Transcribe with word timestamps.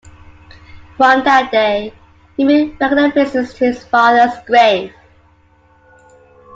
From 0.97 1.23
that 1.25 1.51
day 1.51 1.93
he 2.35 2.43
made 2.43 2.75
regular 2.81 3.11
visits 3.11 3.53
to 3.53 3.65
his 3.67 3.85
father's 3.85 4.35
grave. 4.47 4.91